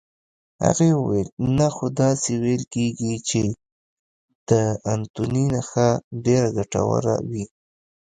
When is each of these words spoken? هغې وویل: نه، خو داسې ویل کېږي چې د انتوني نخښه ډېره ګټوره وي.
هغې 0.65 0.89
وویل: 0.99 1.29
نه، 1.57 1.67
خو 1.75 1.85
داسې 2.01 2.31
ویل 2.43 2.63
کېږي 2.73 3.13
چې 3.29 3.41
د 4.49 4.51
انتوني 4.93 5.45
نخښه 5.53 5.89
ډېره 6.25 6.49
ګټوره 6.57 7.15
وي. 7.29 7.45